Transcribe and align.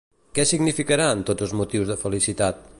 Què 0.37 0.45
significarà 0.51 1.07
en 1.17 1.21
tots 1.31 1.47
els 1.49 1.55
motius 1.63 1.93
de 1.95 1.99
felicitat? 2.07 2.69